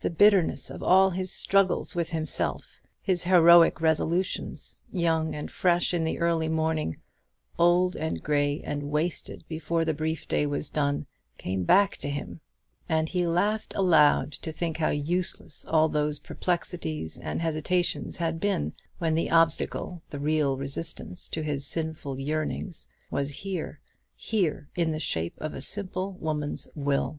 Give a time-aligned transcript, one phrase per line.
[0.00, 6.04] The bitterness of all his struggles with himself; his heroic resolutions young and fresh in
[6.04, 6.98] the early morning,
[7.58, 11.06] old and grey and wasted before the brief day was done
[11.38, 12.42] came back to him;
[12.90, 18.74] and he laughed aloud to think how useless all those perplexities and hesitations had been,
[18.98, 23.80] when the obstacle, the real resistance, to his sinful yearnings was here
[24.14, 27.18] here, in the shape of a simple woman's will.